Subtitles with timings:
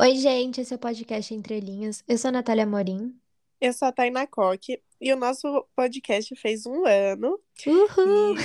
[0.00, 2.04] Oi, gente, esse é o podcast Entre Linhas.
[2.06, 3.12] Eu sou a Natália Morim.
[3.60, 7.36] Eu sou a Tainá Coque e o nosso podcast fez um ano.
[7.66, 8.36] Uhul!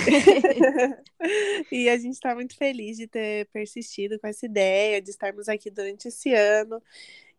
[1.70, 1.70] E...
[1.84, 5.70] e a gente está muito feliz de ter persistido com essa ideia, de estarmos aqui
[5.70, 6.82] durante esse ano.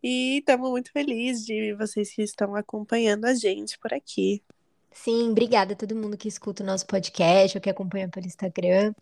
[0.02, 4.42] E estamos muito felizes de vocês que estão acompanhando a gente por aqui.
[4.92, 8.94] Sim, obrigada a todo mundo que escuta o nosso podcast ou que acompanha pelo Instagram.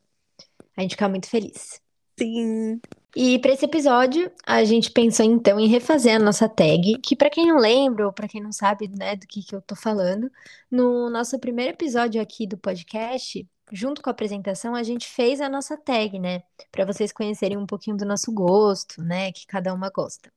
[0.77, 1.81] A gente fica muito feliz.
[2.19, 2.81] Sim.
[3.17, 7.31] E para esse episódio, a gente pensou então em refazer a nossa tag, que para
[7.31, 10.31] quem não lembra ou para quem não sabe, né, do que que eu tô falando,
[10.69, 15.49] no nosso primeiro episódio aqui do podcast, junto com a apresentação, a gente fez a
[15.49, 16.43] nossa tag, né,
[16.73, 20.33] para vocês conhecerem um pouquinho do nosso gosto, né, que cada uma gosta.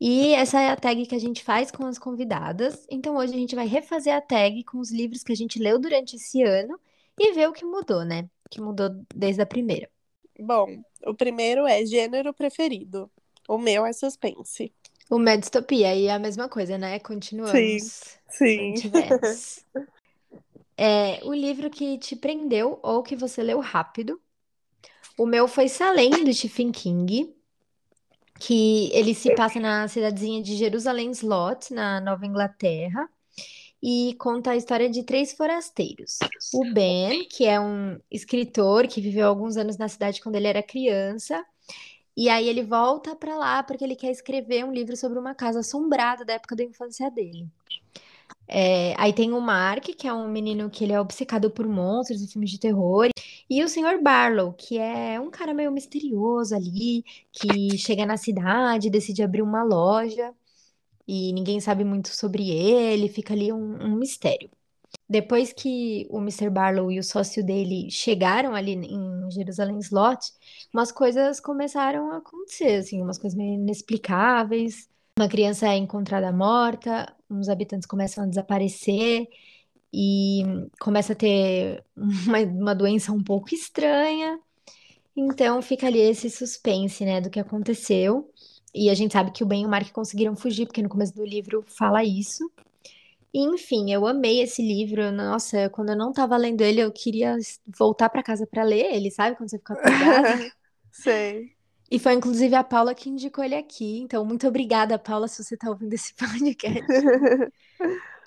[0.00, 2.84] E essa é a tag que a gente faz com as convidadas.
[2.90, 5.78] Então hoje a gente vai refazer a tag com os livros que a gente leu
[5.78, 6.76] durante esse ano
[7.16, 8.28] e ver o que mudou, né?
[8.50, 9.88] Que mudou desde a primeira.
[10.40, 13.10] Bom, o primeiro é gênero preferido.
[13.48, 14.72] O meu é suspense.
[15.10, 16.98] O meu é distopia, e é a mesma coisa, né?
[16.98, 17.52] Continuamos.
[17.52, 17.78] Sim,
[18.28, 18.74] sim.
[20.76, 24.20] É, o livro que te prendeu ou que você leu rápido.
[25.18, 27.34] O meu foi Salem, do Stephen King,
[28.40, 33.08] que ele se passa na cidadezinha de Jerusalém Slot, na Nova Inglaterra,
[33.82, 36.18] e conta a história de três forasteiros.
[36.54, 40.62] O Ben, que é um escritor que viveu alguns anos na cidade quando ele era
[40.62, 41.44] criança,
[42.16, 45.60] e aí ele volta para lá porque ele quer escrever um livro sobre uma casa
[45.60, 47.48] assombrada da época da infância dele.
[48.46, 52.22] É, aí tem o Mark, que é um menino que ele é obcecado por monstros
[52.22, 53.08] e filmes de terror.
[53.48, 54.00] E o Sr.
[54.00, 59.62] Barlow, que é um cara meio misterioso ali, que chega na cidade, decide abrir uma
[59.62, 60.34] loja
[61.06, 64.50] e ninguém sabe muito sobre ele, fica ali um, um mistério.
[65.08, 66.48] Depois que o Mr.
[66.50, 70.32] Barlow e o sócio dele chegaram ali em Jerusalém Slot,
[70.72, 74.88] umas coisas começaram a acontecer, assim, umas coisas meio inexplicáveis.
[75.18, 79.28] Uma criança é encontrada morta, uns habitantes começam a desaparecer
[79.92, 80.42] e
[80.80, 84.40] começa a ter uma, uma doença um pouco estranha.
[85.14, 88.30] Então fica ali esse suspense, né, do que aconteceu.
[88.74, 91.14] E a gente sabe que o Ben e o Mark conseguiram fugir, porque no começo
[91.14, 92.50] do livro fala isso.
[93.34, 95.10] E, enfim, eu amei esse livro.
[95.12, 99.10] Nossa, quando eu não tava lendo ele, eu queria voltar para casa para ler ele,
[99.10, 99.36] sabe?
[99.36, 100.52] Quando você fica acordada.
[100.92, 101.52] Sei.
[101.90, 104.00] E foi inclusive a Paula que indicou ele aqui.
[104.00, 106.82] Então, muito obrigada, Paula, se você tá ouvindo esse podcast.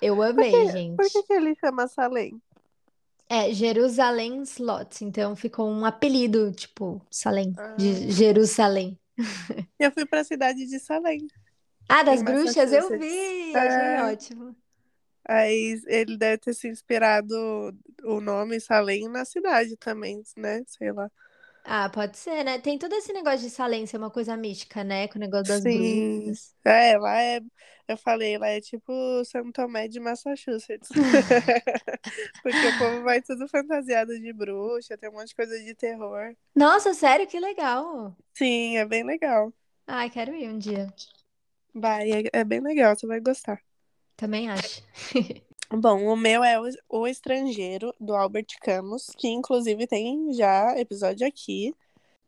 [0.00, 0.96] Eu amei, Por que, gente.
[0.96, 2.40] por que, que ele chama Salem?
[3.28, 7.74] É Jerusalém Slot, então ficou um apelido, tipo, Salem, Ah.
[7.76, 8.96] de Jerusalém.
[9.78, 11.26] Eu fui pra cidade de Salem.
[11.88, 14.00] Ah, das bruxas, eu vi, achei É.
[14.00, 14.54] ótimo.
[15.28, 17.34] Aí ele deve ter se inspirado
[18.04, 20.62] o nome Salem na cidade também, né?
[20.66, 21.10] Sei lá.
[21.64, 22.58] Ah, pode ser, né?
[22.60, 25.08] Tem todo esse negócio de Salem ser uma coisa mística, né?
[25.08, 25.66] Com o negócio das Sim.
[25.66, 26.54] bruxas.
[26.64, 27.40] É, lá é.
[27.88, 28.92] Eu falei, lá é tipo
[29.24, 30.88] São Tomé de Massachusetts.
[32.42, 36.34] Porque o povo vai tudo fantasiado de bruxa, tem um monte de coisa de terror.
[36.54, 38.16] Nossa, sério, que legal.
[38.34, 39.52] Sim, é bem legal.
[39.86, 40.92] Ai, quero ir um dia.
[41.72, 43.60] Vai, é, é bem legal, você vai gostar.
[44.16, 44.82] Também acho.
[45.70, 51.26] Bom, o meu é o, o Estrangeiro, do Albert Camus, que inclusive tem já episódio
[51.26, 51.74] aqui,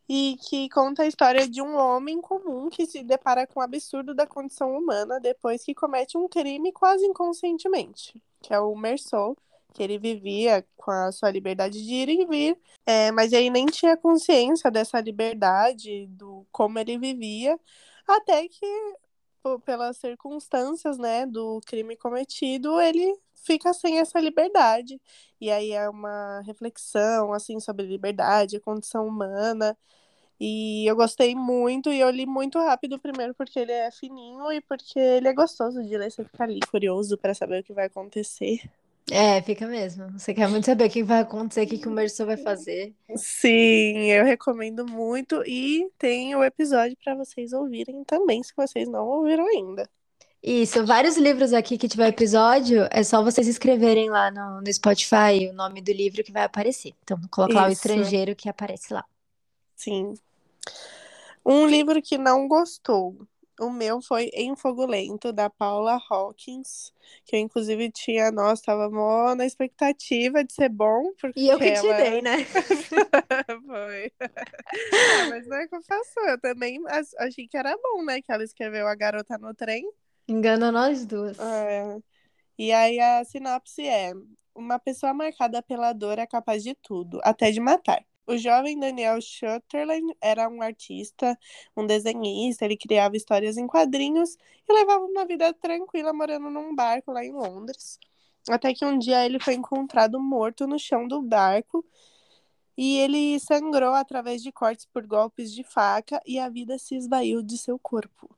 [0.08, 4.14] e que conta a história de um homem comum que se depara com o absurdo
[4.14, 9.38] da condição humana depois que comete um crime quase inconscientemente, que é o Meursault,
[9.74, 13.66] que ele vivia com a sua liberdade de ir e vir, é, mas ele nem
[13.66, 17.58] tinha consciência dessa liberdade, do como ele vivia,
[18.06, 18.66] até que,
[19.64, 25.00] pelas circunstâncias, né, do crime cometido, ele fica sem essa liberdade.
[25.40, 29.76] E aí é uma reflexão, assim, sobre liberdade, condição humana.
[30.40, 34.60] E eu gostei muito, e eu li muito rápido primeiro porque ele é fininho e
[34.60, 37.86] porque ele é gostoso de ler, você fica ali curioso para saber o que vai
[37.86, 38.60] acontecer.
[39.10, 40.10] É, fica mesmo.
[40.18, 42.94] Você quer muito saber o que vai acontecer, o que que o Merson vai fazer.
[43.16, 49.06] Sim, eu recomendo muito e tem o episódio para vocês ouvirem também, se vocês não
[49.06, 49.88] ouviram ainda.
[50.42, 55.48] Isso, vários livros aqui que tiver episódio, é só vocês escreverem lá no, no Spotify
[55.50, 56.92] o nome do livro que vai aparecer.
[57.02, 57.78] Então, coloca lá o Isso.
[57.78, 59.04] estrangeiro que aparece lá.
[59.74, 60.14] Sim.
[61.44, 63.16] Um livro que não gostou.
[63.60, 66.92] O meu foi Em Fogo Lento, da Paula Hawkins,
[67.24, 71.58] que eu inclusive tinha, nossa, tava mó na expectativa de ser bom, porque E eu
[71.58, 71.96] que te ela...
[71.96, 72.36] dei, né?
[73.66, 74.12] Foi.
[74.20, 78.22] Ah, mas não é que eu faço, eu também ach- achei que era bom, né,
[78.22, 79.90] que ela escreveu A Garota no Trem.
[80.28, 81.36] Engana nós duas.
[81.40, 81.98] É.
[82.56, 84.12] E aí a sinopse é:
[84.54, 88.04] uma pessoa marcada pela dor é capaz de tudo, até de matar.
[88.28, 91.36] O jovem Daniel Sutherland era um artista,
[91.74, 94.36] um desenhista, ele criava histórias em quadrinhos
[94.68, 97.98] e levava uma vida tranquila morando num barco lá em Londres.
[98.50, 101.82] Até que um dia ele foi encontrado morto no chão do barco
[102.76, 107.42] e ele sangrou através de cortes por golpes de faca e a vida se esvaiu
[107.42, 108.28] de seu corpo.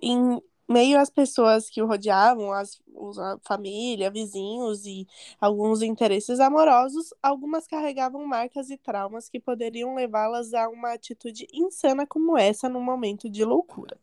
[0.00, 0.40] Em
[0.70, 2.80] meio às pessoas que o rodeavam, as,
[3.18, 5.06] a família, vizinhos e
[5.40, 12.06] alguns interesses amorosos, algumas carregavam marcas e traumas que poderiam levá-las a uma atitude insana
[12.06, 13.98] como essa num momento de loucura.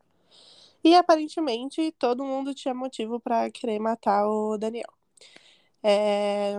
[0.83, 4.91] E aparentemente todo mundo tinha motivo para querer matar o Daniel.
[5.81, 6.55] É...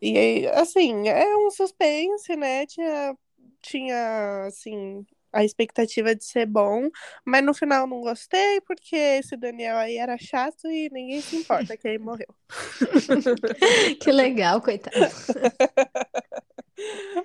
[0.00, 2.66] E assim, é um suspense, né?
[2.66, 3.16] Tinha,
[3.60, 6.88] tinha assim, a expectativa de ser bom,
[7.24, 11.76] mas no final não gostei, porque esse Daniel aí era chato e ninguém se importa
[11.76, 12.28] que ele morreu.
[14.00, 14.96] que legal, coitado.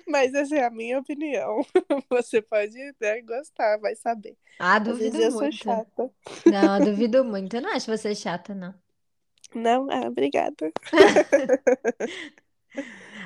[0.08, 1.60] Mas essa é a minha opinião.
[2.10, 4.36] Você pode né, gostar, vai saber.
[4.58, 5.24] Ah, duvido muito.
[5.24, 6.10] Eu sou chata.
[6.46, 7.56] Não, eu duvido muito.
[7.56, 8.74] Eu não acho você chata, não.
[9.54, 9.88] Não?
[9.90, 10.72] Ah, obrigada.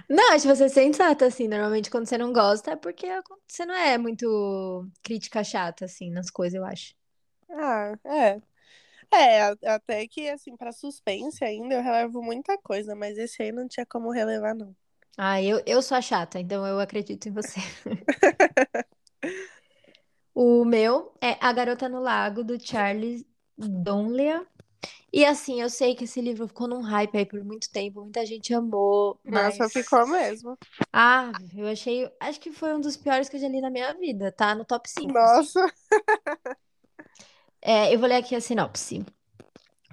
[0.09, 1.49] Não, acho você sensata, assim.
[1.49, 3.07] Normalmente, quando você não gosta, é porque
[3.47, 6.95] você não é muito crítica chata, assim, nas coisas, eu acho.
[7.51, 8.41] Ah, é.
[9.11, 13.69] É, até que, assim, pra suspense ainda eu relevo muita coisa, mas esse aí não
[13.69, 14.75] tinha como relevar, não.
[15.17, 17.61] Ah, eu, eu sou a chata, então eu acredito em você.
[20.35, 23.25] o meu é A Garota no Lago, do Charles
[23.57, 24.47] Donlea.
[25.13, 28.27] E assim, eu sei que esse livro ficou num hype aí por muito tempo, muita
[28.27, 29.59] gente amou, mas...
[29.59, 30.59] Nossa, ficou mesmo.
[30.93, 33.95] Ah, eu achei, acho que foi um dos piores que eu já li na minha
[33.95, 34.55] vida, tá?
[34.55, 35.13] No top 5.
[35.13, 35.73] Nossa!
[37.61, 39.05] É, eu vou ler aqui a sinopse.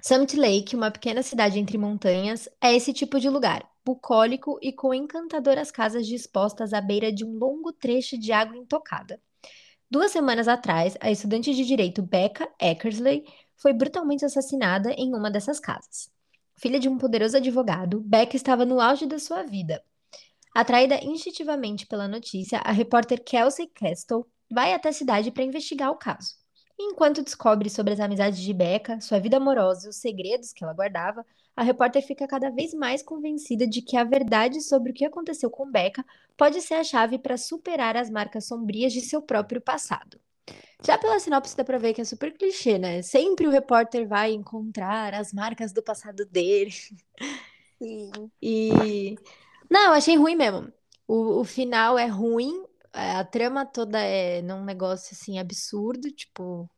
[0.02, 4.94] Summit Lake, uma pequena cidade entre montanhas, é esse tipo de lugar, bucólico e com
[4.94, 9.20] encantadoras casas dispostas à beira de um longo trecho de água intocada.
[9.90, 13.24] Duas semanas atrás, a estudante de direito Becca Eckersley
[13.56, 16.10] foi brutalmente assassinada em uma dessas casas.
[16.58, 19.82] Filha de um poderoso advogado, Beck estava no auge da sua vida.
[20.54, 25.96] Atraída instintivamente pela notícia, a repórter Kelsey Castle vai até a cidade para investigar o
[25.96, 26.34] caso.
[26.78, 30.74] enquanto descobre sobre as amizades de Becca, sua vida amorosa e os segredos que ela
[30.74, 31.24] guardava,
[31.56, 35.50] a repórter fica cada vez mais convencida de que a verdade sobre o que aconteceu
[35.50, 36.04] com Becca
[36.36, 40.20] pode ser a chave para superar as marcas sombrias de seu próprio passado.
[40.84, 43.02] Já pela sinopse dá pra ver que é super clichê, né?
[43.02, 46.72] Sempre o repórter vai encontrar as marcas do passado dele.
[47.82, 48.10] Sim.
[48.40, 49.16] E.
[49.70, 50.72] Não, eu achei ruim mesmo.
[51.08, 56.68] O, o final é ruim, é, a trama toda é num negócio assim absurdo, tipo.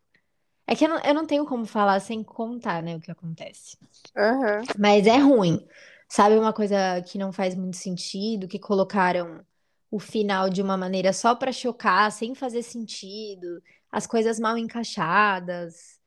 [0.67, 3.79] É que eu não, eu não tenho como falar sem contar, né, o que acontece.
[4.15, 4.62] Uhum.
[4.79, 5.67] Mas é ruim.
[6.06, 6.76] Sabe uma coisa
[7.06, 9.44] que não faz muito sentido, que colocaram
[9.90, 15.99] o final de uma maneira só pra chocar, sem fazer sentido as coisas mal encaixadas.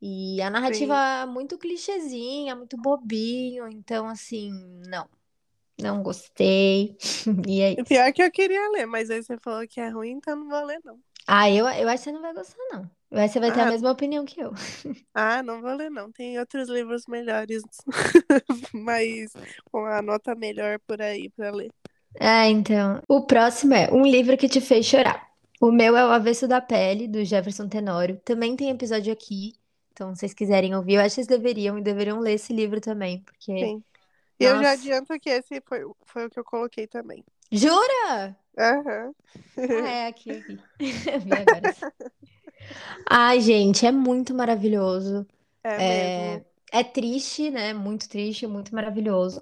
[0.00, 1.32] E a narrativa Sim.
[1.32, 3.66] muito clichêzinha, muito bobinho.
[3.68, 4.50] Então, assim,
[4.86, 5.08] não.
[5.80, 6.96] Não gostei.
[7.48, 7.84] e é isso.
[7.84, 10.64] Pior que eu queria ler, mas aí você falou que é ruim, então não vou
[10.64, 11.00] ler, não.
[11.26, 12.90] Ah, eu, eu acho que você não vai gostar, não.
[13.10, 14.52] Eu acho que você vai ter ah, a mesma opinião que eu.
[15.14, 16.10] Ah, não vou ler, não.
[16.12, 17.62] Tem outros livros melhores,
[18.74, 19.32] mas
[19.70, 21.70] com a nota melhor por aí pra ler.
[22.20, 23.02] Ah, então.
[23.08, 25.28] O próximo é Um Livro que Te Fez Chorar.
[25.60, 28.20] O meu é O Avesso da Pele, do Jefferson Tenório.
[28.24, 29.54] Também tem episódio aqui.
[29.92, 32.80] Então, se vocês quiserem ouvir, eu acho que vocês deveriam e deveriam ler esse livro
[32.80, 33.58] também, porque.
[33.58, 33.82] Sim.
[34.38, 37.24] E eu já adianto que esse foi, foi o que eu coloquei também.
[37.52, 38.36] Jura?
[38.58, 39.14] Aham.
[39.56, 40.58] Ah, é, aqui, aqui.
[43.08, 45.24] Ai, gente, é muito maravilhoso.
[45.62, 47.72] É, é, é triste, né?
[47.72, 49.40] Muito triste, muito maravilhoso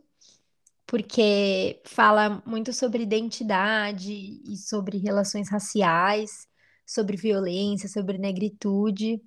[0.93, 4.13] porque fala muito sobre identidade
[4.45, 6.47] e sobre relações raciais,
[6.85, 9.19] sobre violência, sobre negritude.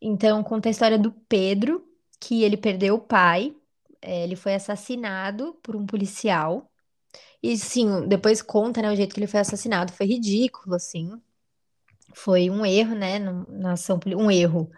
[0.00, 1.84] Então, conta a história do Pedro,
[2.20, 3.56] que ele perdeu o pai,
[4.00, 6.70] é, ele foi assassinado por um policial.
[7.42, 11.20] E sim, depois conta, né, o jeito que ele foi assassinado, foi ridículo, assim.
[12.14, 14.70] Foi um erro, né, na ação, um erro.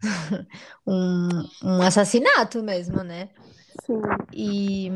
[0.84, 1.28] um,
[1.62, 3.30] um assassinato mesmo, né?
[3.86, 4.00] Sim.
[4.32, 4.90] E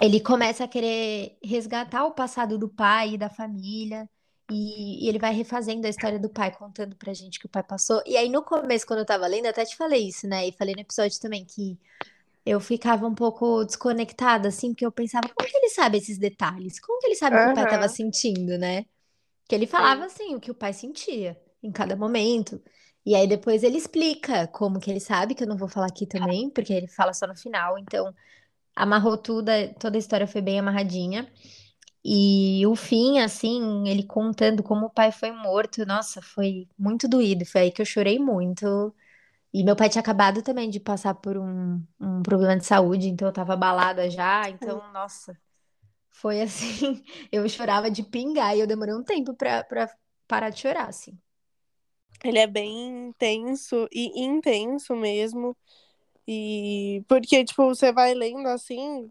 [0.00, 4.08] ele começa a querer resgatar o passado do pai e da família.
[4.50, 7.62] E, e, ele vai refazendo a história do pai, contando pra gente que o pai
[7.62, 8.02] passou.
[8.04, 10.46] E aí, no começo, quando eu tava lendo, até te falei isso, né?
[10.46, 11.78] E falei no episódio também que
[12.44, 16.78] eu ficava um pouco desconectada, assim, porque eu pensava, como que ele sabe esses detalhes?
[16.78, 18.84] Como que ele sabe o que o pai tava sentindo, né?
[19.48, 22.62] Que ele falava, assim, o que o pai sentia em cada momento.
[23.06, 26.06] E aí, depois ele explica como que ele sabe, que eu não vou falar aqui
[26.06, 27.78] também, porque ele fala só no final.
[27.78, 28.14] Então,
[28.76, 31.30] amarrou tudo, toda a história foi bem amarradinha.
[32.04, 37.46] E o fim, assim, ele contando como o pai foi morto, nossa, foi muito doído.
[37.46, 38.94] Foi aí que eu chorei muito.
[39.52, 43.28] E meu pai tinha acabado também de passar por um, um problema de saúde, então
[43.28, 44.48] eu tava abalada já.
[44.50, 45.36] Então, nossa,
[46.10, 47.02] foi assim.
[47.32, 49.90] Eu chorava de pingar e eu demorei um tempo pra, pra
[50.28, 51.18] parar de chorar, assim.
[52.24, 55.56] Ele é bem intenso e intenso mesmo.
[56.26, 59.10] E porque, tipo, você vai lendo assim,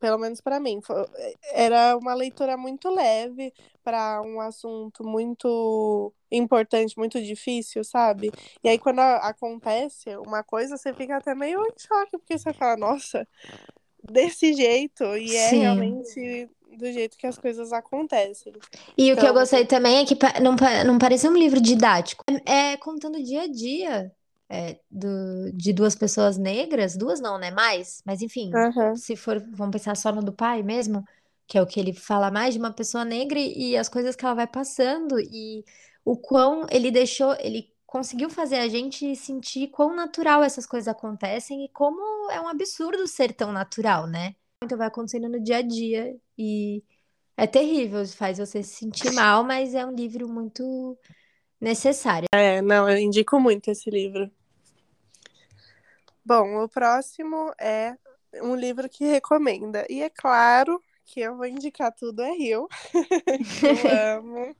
[0.00, 0.80] pelo menos para mim,
[1.52, 3.52] era uma leitura muito leve
[3.82, 8.30] para um assunto muito importante, muito difícil, sabe?
[8.62, 12.76] E aí quando acontece uma coisa, você fica até meio em choque, porque você fala,
[12.76, 13.26] nossa,
[14.02, 15.60] desse jeito, e é Sim.
[15.60, 18.52] realmente do jeito que as coisas acontecem.
[18.98, 22.24] E o que eu Então- gostei também é que não, não parecia um livro didático.
[22.46, 24.12] É, é contando o dia a dia
[24.54, 27.50] é, do, de duas pessoas negras, duas não, né?
[27.50, 28.94] Mais, mas enfim, Aham.
[28.94, 31.04] se for, vamos pensar só no do pai mesmo,
[31.46, 34.14] que é o que ele fala mais de uma pessoa negra e, e as coisas
[34.14, 35.64] que ela vai passando e
[36.04, 41.64] o quão ele deixou, ele conseguiu fazer a gente sentir quão natural essas coisas acontecem
[41.64, 44.36] e como é um absurdo ser tão natural, né?
[44.62, 46.82] Então vai acontecendo no dia a dia e
[47.36, 50.96] é terrível, faz você se sentir mal, mas é um livro muito
[51.60, 52.28] necessário.
[52.32, 54.30] É, não, eu indico muito esse livro.
[56.24, 57.96] Bom, o próximo é
[58.42, 59.86] um livro que recomenda.
[59.90, 62.66] E é claro que eu vou indicar tudo é Rio.
[63.62, 64.56] eu amo.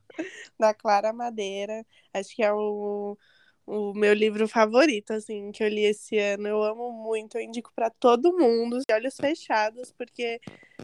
[0.59, 1.85] Da Clara Madeira.
[2.13, 3.17] Acho que é o,
[3.65, 6.47] o meu livro favorito, assim, que eu li esse ano.
[6.47, 7.37] Eu amo muito.
[7.37, 10.39] Eu indico para todo mundo, de olhos fechados, porque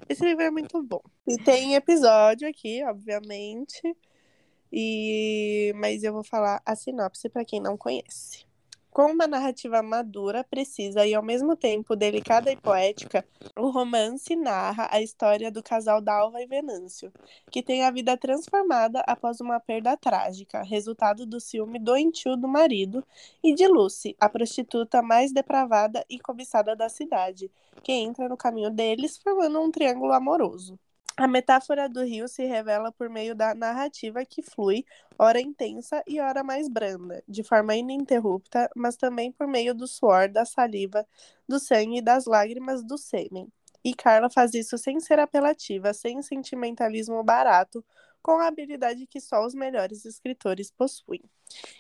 [0.10, 1.02] esse livro é muito bom.
[1.28, 3.96] E tem episódio aqui, obviamente.
[4.74, 8.50] E mas eu vou falar a sinopse para quem não conhece.
[8.92, 13.26] Com uma narrativa madura, precisa e ao mesmo tempo delicada e poética,
[13.58, 17.10] o romance narra a história do casal Dalva e Venâncio,
[17.50, 23.02] que tem a vida transformada após uma perda trágica, resultado do ciúme doentio do marido,
[23.42, 27.50] e de Lucy, a prostituta mais depravada e cobiçada da cidade,
[27.82, 30.78] que entra no caminho deles, formando um triângulo amoroso.
[31.18, 34.86] A metáfora do rio se revela por meio da narrativa que flui,
[35.20, 40.30] ora intensa e ora mais branda, de forma ininterrupta, mas também por meio do suor,
[40.30, 41.06] da saliva,
[41.48, 43.52] do sangue e das lágrimas do sêmen.
[43.84, 47.84] E Carla faz isso sem ser apelativa, sem sentimentalismo barato,
[48.22, 51.22] com a habilidade que só os melhores escritores possuem.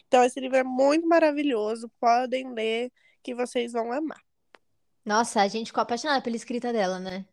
[0.07, 2.91] Então, esse livro é muito maravilhoso, podem ler,
[3.23, 4.21] que vocês vão amar.
[5.05, 7.25] Nossa, a gente ficou apaixonada pela escrita dela, né?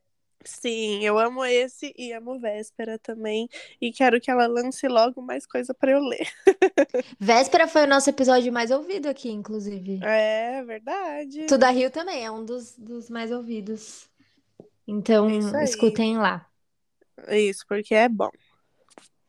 [0.49, 3.49] Sim, eu amo esse e amo Véspera também.
[3.79, 6.27] E quero que ela lance logo mais coisa para eu ler.
[7.21, 10.01] Véspera foi o nosso episódio mais ouvido aqui, inclusive.
[10.03, 11.45] É verdade.
[11.47, 14.09] Tudo a Rio também é um dos, dos mais ouvidos.
[14.87, 15.65] Então, aí.
[15.65, 16.47] escutem lá.
[17.29, 18.31] Isso, porque é bom.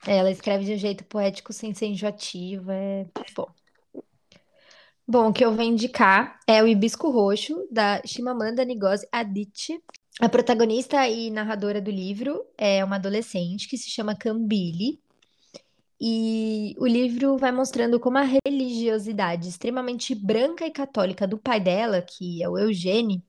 [0.08, 3.52] Ela escreve de um jeito poético sem ser enjoativa, é bom.
[5.06, 9.84] Bom, o que eu vou indicar é o Hibisco Roxo, da Chimamanda Ngozi Adichie.
[10.20, 15.02] A protagonista e narradora do livro é uma adolescente que se chama Cambile.
[16.00, 22.02] E o livro vai mostrando como a religiosidade extremamente branca e católica do pai dela,
[22.02, 23.24] que é o Eugene,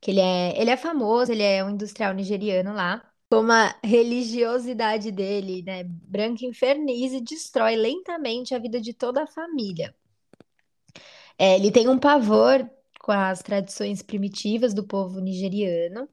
[0.00, 5.12] que ele é, ele é famoso, ele é um industrial nigeriano lá, como a religiosidade
[5.12, 9.94] dele, né, branca inferniza e destrói lentamente a vida de toda a família.
[11.38, 12.68] É, ele tem um pavor
[13.08, 16.06] com as tradições primitivas do povo nigeriano,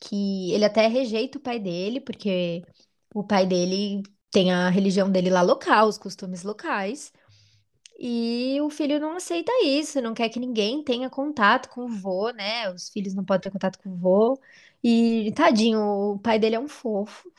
[0.00, 2.64] que ele até rejeita o pai dele, porque
[3.14, 7.12] o pai dele tem a religião dele lá local, os costumes locais.
[7.98, 12.30] E o filho não aceita isso, não quer que ninguém tenha contato com o vô,
[12.30, 12.70] né?
[12.72, 14.40] Os filhos não podem ter contato com o vô.
[14.84, 15.80] E tadinho,
[16.14, 17.30] o pai dele é um fofo,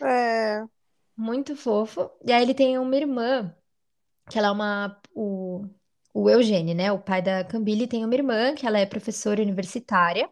[0.00, 0.66] É.
[1.16, 2.10] muito fofo.
[2.26, 3.54] E aí ele tem uma irmã,
[4.30, 5.02] que ela é uma.
[5.14, 5.66] O,
[6.16, 6.90] o Eugênio, né?
[6.90, 10.30] O pai da Cambile tem uma irmã, que ela é professora universitária.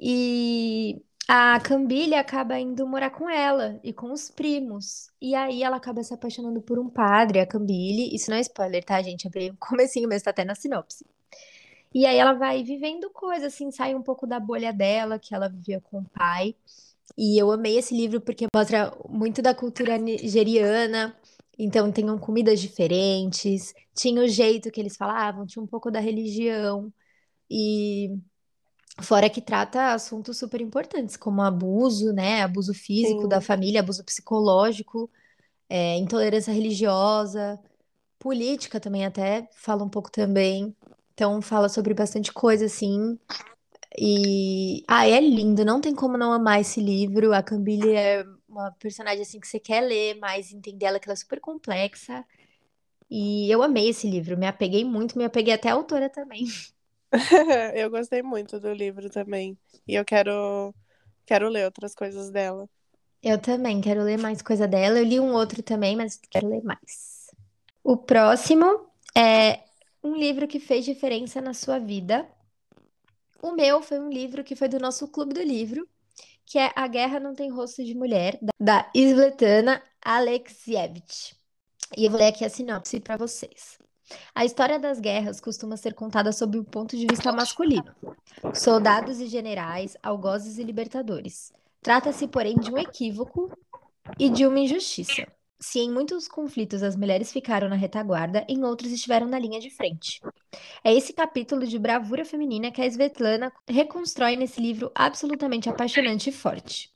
[0.00, 5.08] E a Cambile acaba indo morar com ela e com os primos.
[5.22, 8.12] E aí ela acaba se apaixonando por um padre, a Cambile.
[8.12, 9.28] Isso não é spoiler, tá, gente?
[9.28, 11.06] É bem o comecinho mesmo, tá até na sinopse.
[11.94, 15.48] E aí ela vai vivendo coisas, assim, sai um pouco da bolha dela, que ela
[15.48, 16.56] vivia com o pai.
[17.16, 21.16] E eu amei esse livro porque mostra muito da cultura nigeriana.
[21.58, 26.92] Então, tinham comidas diferentes, tinha o jeito que eles falavam, tinha um pouco da religião.
[27.50, 28.10] E
[29.02, 32.42] fora que trata assuntos super importantes, como abuso, né?
[32.42, 33.28] Abuso físico Sim.
[33.28, 35.10] da família, abuso psicológico,
[35.68, 37.58] é, intolerância religiosa,
[38.18, 40.74] política também até, fala um pouco também.
[41.12, 43.18] Então, fala sobre bastante coisa, assim.
[43.98, 44.82] E.
[44.88, 47.32] Ah, é lindo, não tem como não amar esse livro.
[47.32, 51.14] A Cambile é uma personagem assim que você quer ler mais, entender ela, que ela
[51.14, 52.24] é super complexa.
[53.10, 56.46] E eu amei esse livro, me apeguei muito, me apeguei até a autora também.
[57.74, 59.58] eu gostei muito do livro também.
[59.86, 60.74] E eu quero,
[61.26, 62.68] quero ler outras coisas dela.
[63.22, 64.98] Eu também quero ler mais coisa dela.
[64.98, 67.30] Eu li um outro também, mas quero ler mais.
[67.82, 69.60] O próximo é
[70.02, 72.28] um livro que fez diferença na sua vida.
[73.42, 75.88] O meu foi um livro que foi do nosso clube do livro,
[76.54, 81.34] que é A Guerra Não Tem Rosto de Mulher, da Svetlana Alexievich.
[81.96, 83.76] E eu vou ler aqui a sinopse para vocês.
[84.32, 87.92] A história das guerras costuma ser contada sob o ponto de vista masculino.
[88.54, 91.52] Soldados e generais, algozes e libertadores.
[91.82, 93.50] Trata-se, porém, de um equívoco
[94.16, 95.26] e de uma injustiça.
[95.66, 99.70] Se em muitos conflitos as mulheres ficaram na retaguarda, em outros estiveram na linha de
[99.70, 100.20] frente.
[100.84, 106.32] É esse capítulo de bravura feminina que a Svetlana reconstrói nesse livro absolutamente apaixonante e
[106.32, 106.92] forte.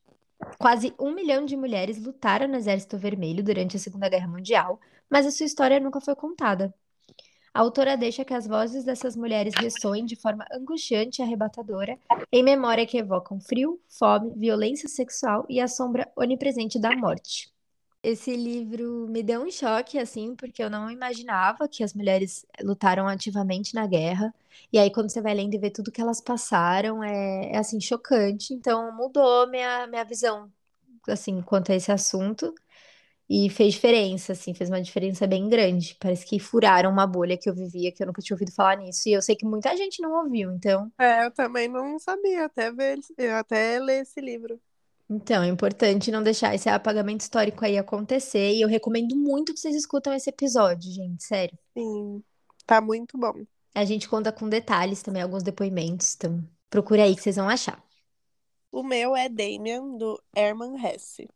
[0.58, 5.24] Quase um milhão de mulheres lutaram no Exército Vermelho durante a Segunda Guerra Mundial, mas
[5.24, 6.72] a sua história nunca foi contada.
[7.54, 11.98] A autora deixa que as vozes dessas mulheres ressoem de forma angustiante e arrebatadora,
[12.30, 17.50] em memória que evocam frio, fome, violência sexual e a sombra onipresente da morte.
[18.02, 23.08] Esse livro me deu um choque, assim, porque eu não imaginava que as mulheres lutaram
[23.08, 24.32] ativamente na guerra.
[24.72, 27.80] E aí, quando você vai lendo e vê tudo que elas passaram, é, é assim,
[27.80, 28.54] chocante.
[28.54, 30.50] Então, mudou minha, minha visão,
[31.08, 32.54] assim, quanto a esse assunto.
[33.28, 35.96] E fez diferença, assim, fez uma diferença bem grande.
[36.00, 39.08] Parece que furaram uma bolha que eu vivia, que eu nunca tinha ouvido falar nisso.
[39.08, 40.92] E eu sei que muita gente não ouviu, então.
[40.98, 42.98] É, eu também não sabia até ver,
[43.38, 44.60] até ler esse livro.
[45.10, 48.52] Então, é importante não deixar esse apagamento histórico aí acontecer.
[48.52, 51.58] E eu recomendo muito que vocês escutam esse episódio, gente, sério.
[51.76, 52.22] Sim,
[52.66, 53.44] tá muito bom.
[53.74, 56.14] A gente conta com detalhes também, alguns depoimentos.
[56.14, 57.82] Então, procure aí que vocês vão achar.
[58.70, 61.26] O meu é Damien, do Herman Hesse.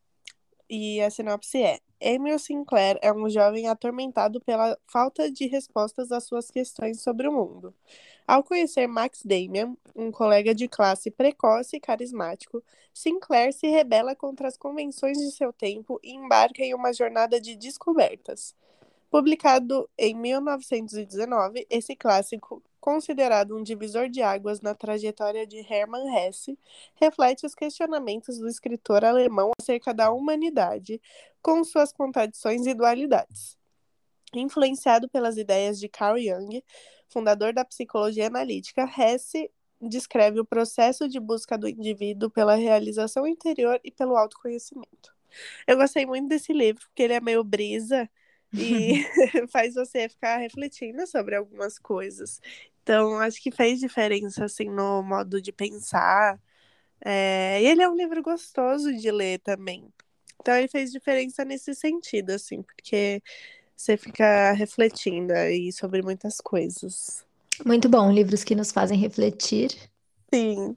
[0.68, 6.24] E a sinopse é: Emil Sinclair é um jovem atormentado pela falta de respostas às
[6.24, 7.74] suas questões sobre o mundo.
[8.26, 12.62] Ao conhecer Max Damian, um colega de classe precoce e carismático,
[12.94, 17.56] Sinclair se rebela contra as convenções de seu tempo e embarca em uma jornada de
[17.56, 18.54] descobertas.
[19.10, 26.58] Publicado em 1919, esse clássico, considerado um divisor de águas na trajetória de Hermann Hesse,
[26.94, 31.00] reflete os questionamentos do escritor alemão acerca da humanidade,
[31.42, 33.58] com suas contradições e dualidades.
[34.34, 36.62] Influenciado pelas ideias de Carl Jung,
[37.12, 43.80] fundador da psicologia analítica, Hesse descreve o processo de busca do indivíduo pela realização interior
[43.84, 45.12] e pelo autoconhecimento.
[45.66, 48.08] Eu gostei muito desse livro, porque ele é meio brisa
[48.52, 49.04] e
[49.50, 52.40] faz você ficar refletindo sobre algumas coisas.
[52.82, 56.38] Então, acho que fez diferença, assim, no modo de pensar.
[57.04, 57.62] É...
[57.62, 59.88] E ele é um livro gostoso de ler também.
[60.40, 63.22] Então, ele fez diferença nesse sentido, assim, porque
[63.82, 67.24] você fica refletindo aí sobre muitas coisas.
[67.66, 69.76] Muito bom, livros que nos fazem refletir.
[70.32, 70.76] Sim.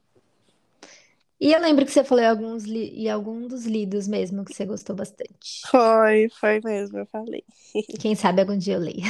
[1.40, 2.92] E eu lembro que você falou em alguns li...
[3.00, 5.62] e algum dos lidos mesmo que você gostou bastante.
[5.70, 7.44] Foi, foi mesmo, eu falei.
[8.00, 9.04] Quem sabe algum dia eu leia.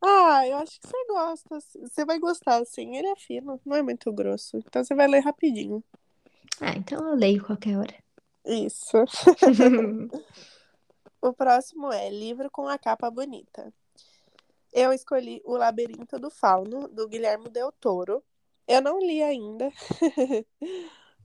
[0.00, 1.56] Ah, eu acho que você gosta.
[1.56, 2.96] Assim, você vai gostar, assim.
[2.96, 4.58] Ele é fino, não é muito grosso.
[4.58, 5.82] Então você vai ler rapidinho.
[6.60, 7.94] Ah, então eu leio qualquer hora.
[8.46, 8.96] Isso.
[11.20, 13.72] o próximo é Livro com a Capa Bonita.
[14.72, 18.22] Eu escolhi O Labirinto do Fauno, do Guilherme Del Toro.
[18.66, 19.72] Eu não li ainda.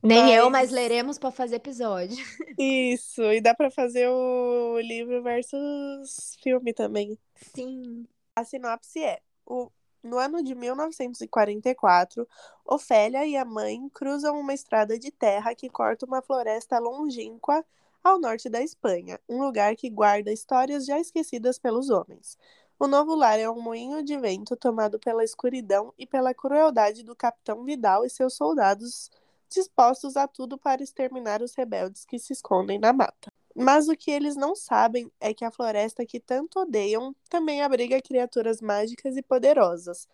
[0.01, 0.35] Nem mas...
[0.35, 2.17] eu, mas leremos para fazer episódio.
[2.59, 7.17] Isso, e dá para fazer o livro versus filme também.
[7.55, 8.05] Sim.
[8.35, 9.71] A sinopse é: o,
[10.03, 12.27] no ano de 1944,
[12.65, 17.63] Ofélia e a mãe cruzam uma estrada de terra que corta uma floresta longínqua
[18.03, 22.37] ao norte da Espanha, um lugar que guarda histórias já esquecidas pelos homens.
[22.77, 27.15] O novo lar é um moinho de vento tomado pela escuridão e pela crueldade do
[27.15, 29.09] capitão Vidal e seus soldados
[29.49, 33.31] dispostos a tudo para exterminar os rebeldes que se escondem na mata.
[33.55, 38.01] Mas o que eles não sabem é que a floresta que tanto odeiam também abriga
[38.01, 40.07] criaturas mágicas e poderosas,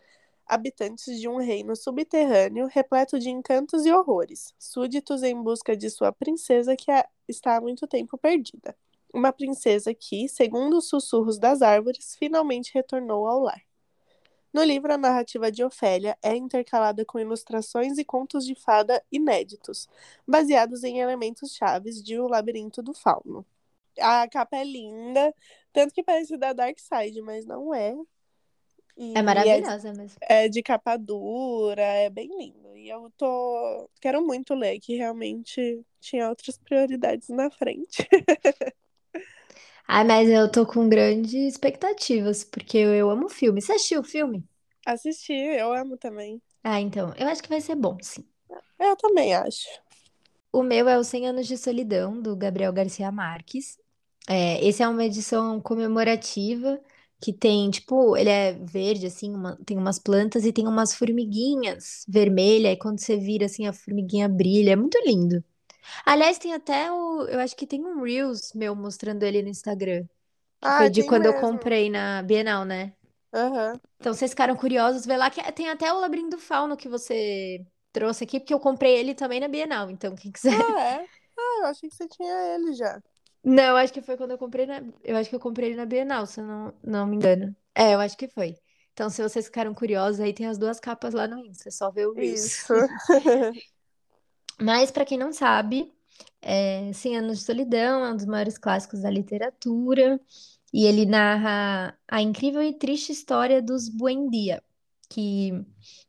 [0.49, 6.12] habitantes de um reino subterrâneo repleto de encantos e horrores, súditos em busca de sua
[6.12, 6.91] princesa que
[7.27, 8.75] está há muito tempo perdida.
[9.13, 13.62] Uma princesa que, segundo os sussurros das árvores, finalmente retornou ao lar.
[14.51, 19.88] No livro, a narrativa de Ofélia é intercalada com ilustrações e contos de fada inéditos,
[20.27, 23.45] baseados em elementos chaves de O Labirinto do Fauno.
[23.99, 25.33] A capa é linda,
[25.71, 27.95] tanto que parece da Dark Side, mas não é.
[28.99, 30.19] E É maravilhosa mesmo.
[30.21, 32.75] É de capa dura, é bem lindo.
[32.75, 33.89] E eu tô.
[34.01, 38.07] Quero muito ler, que realmente tinha outras prioridades na frente.
[39.88, 43.62] Ai, mas eu tô com grandes expectativas, porque eu, eu amo filme.
[43.62, 44.47] Você assistiu o filme?
[44.85, 46.41] Assisti, eu amo também.
[46.63, 48.25] Ah, então, eu acho que vai ser bom, sim.
[48.79, 49.67] Eu também acho.
[50.51, 53.77] O meu é o 100 Anos de Solidão, do Gabriel Garcia Marques.
[54.27, 56.79] É, esse é uma edição comemorativa
[57.21, 62.05] que tem, tipo, ele é verde, assim, uma- tem umas plantas e tem umas formiguinhas
[62.08, 64.71] vermelhas, e quando você vira, assim, a formiguinha brilha.
[64.73, 65.43] É muito lindo.
[66.05, 67.23] Aliás, tem até o.
[67.27, 70.05] Eu acho que tem um Reels meu mostrando ele no Instagram.
[70.62, 71.36] Que foi Ah, de quando eu mesmo.
[71.36, 72.93] comprei na Bienal, né?
[73.34, 73.79] Aham.
[73.99, 77.65] Então, vocês ficaram curiosos, vê lá que tem até o Labirinto do Fauno que você
[77.91, 79.89] trouxe aqui, porque eu comprei ele também na Bienal.
[79.89, 80.51] Então, quem quiser.
[80.51, 81.08] Ah, é?
[81.38, 83.01] Ah, eu achei que você tinha ele já.
[83.43, 84.84] Não, acho que foi quando eu comprei na.
[85.04, 87.56] Eu acho que eu comprei ele na Bienal, se eu não, não me engano.
[87.73, 88.58] É, eu acho que foi.
[88.93, 91.89] Então, se vocês ficaram curiosos, aí tem as duas capas lá no Insta, é só
[91.89, 92.45] ver o Reels.
[92.45, 92.73] Isso.
[94.60, 95.93] Mas, pra quem não sabe,
[96.41, 100.19] é, Cem Anos de Solidão é um dos maiores clássicos da literatura.
[100.71, 104.62] E ele narra a incrível e triste história dos Buendia,
[105.10, 105.65] que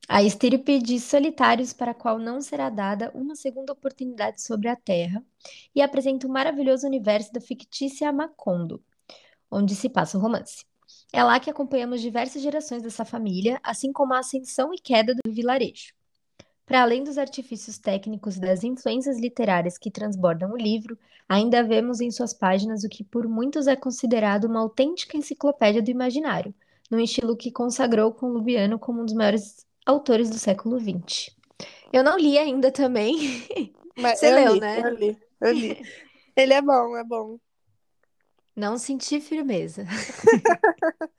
[0.07, 4.77] a estirpe de solitários para a qual não será dada uma segunda oportunidade sobre a
[4.77, 5.25] Terra,
[5.75, 8.85] e apresenta o maravilhoso universo da fictícia Macondo,
[9.51, 10.67] onde se passa o romance.
[11.13, 15.33] É lá que acompanhamos diversas gerações dessa família, assim como a ascensão e queda do
[15.33, 15.95] vilarejo.
[16.67, 20.97] Para além dos artifícios técnicos e das influências literárias que transbordam o livro,
[21.29, 25.91] ainda vemos em suas páginas o que por muitos é considerado uma autêntica enciclopédia do
[25.91, 26.55] imaginário,
[26.91, 31.31] num estilo que consagrou com Lubiano como um dos maiores autores do século XX.
[31.93, 33.17] Eu não li ainda também.
[33.97, 34.81] Mas Você eu leu, li, né?
[34.81, 35.83] Eu li, eu li.
[36.37, 37.39] Ele é bom, é bom.
[38.57, 39.85] Não senti firmeza.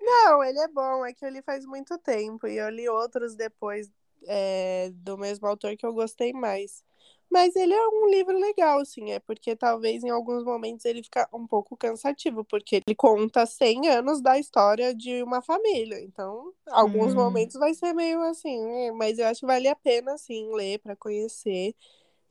[0.00, 3.36] Não, ele é bom, é que eu li faz muito tempo e eu li outros
[3.36, 3.88] depois
[4.26, 6.84] é, do mesmo autor que eu gostei mais.
[7.32, 11.28] Mas ele é um livro legal, assim, é porque talvez em alguns momentos ele fica
[11.32, 16.00] um pouco cansativo, porque ele conta 100 anos da história de uma família.
[16.02, 17.16] Então, alguns Hum.
[17.16, 18.92] momentos vai ser meio assim, né?
[18.92, 21.74] mas eu acho que vale a pena, assim, ler para conhecer.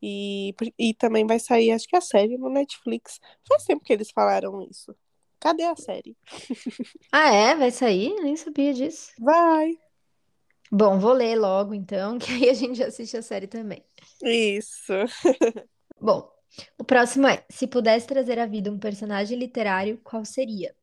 [0.02, 3.20] E, e também vai sair, acho que a série no Netflix.
[3.48, 4.96] Faz tempo que eles falaram isso.
[5.40, 6.18] Cadê a série?
[7.12, 7.56] Ah, é?
[7.56, 8.14] Vai sair?
[8.22, 9.14] Nem sabia disso.
[9.18, 9.80] Vai!
[10.72, 13.84] Bom, vou ler logo então, que aí a gente já assiste a série também.
[14.24, 15.06] Isso.
[16.00, 16.30] Bom,
[16.78, 20.76] o próximo é: se pudesse trazer à vida um personagem literário, qual seria?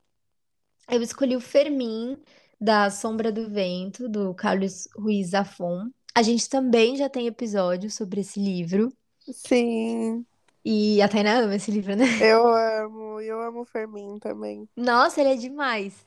[0.91, 2.17] Eu escolhi o Fermin,
[2.61, 5.91] da Sombra do Vento, do Carlos Ruiz Zafón.
[6.15, 8.93] A gente também já tem episódio sobre esse livro.
[9.33, 10.27] Sim,
[10.65, 12.05] E a Tainá ama esse livro, né?
[12.19, 13.21] eu amo.
[13.21, 14.69] Eu amo o Fermin também.
[14.77, 16.05] Nossa, ele é demais.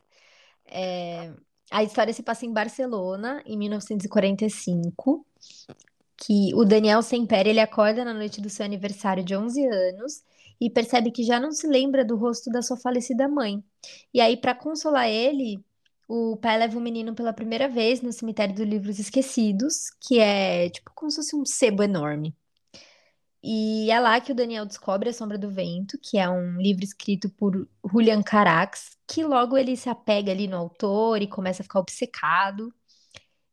[0.65, 1.34] É,
[1.71, 5.25] A história se passa em Barcelona, em 1945,
[6.17, 10.23] que o Daniel Semper, ele acorda na noite do seu aniversário de 11 anos
[10.60, 13.63] e percebe que já não se lembra do rosto da sua falecida mãe.
[14.13, 15.63] E aí, para consolar ele,
[16.07, 20.69] o pai leva o menino pela primeira vez no cemitério dos livros esquecidos, que é
[20.69, 22.36] tipo como se fosse um sebo enorme.
[23.43, 26.84] E é lá que o Daniel descobre A Sombra do Vento, que é um livro
[26.84, 31.63] escrito por Julian Carax, que logo ele se apega ali no autor e começa a
[31.63, 32.71] ficar obcecado.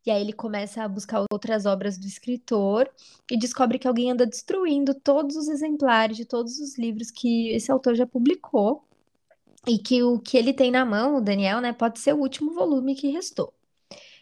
[0.05, 2.89] E aí ele começa a buscar outras obras do escritor
[3.31, 7.71] e descobre que alguém anda destruindo todos os exemplares de todos os livros que esse
[7.71, 8.85] autor já publicou.
[9.67, 12.55] E que o que ele tem na mão, o Daniel, né, pode ser o último
[12.55, 13.53] volume que restou.